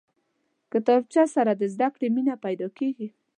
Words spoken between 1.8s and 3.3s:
کړې مینه پیدا کېږي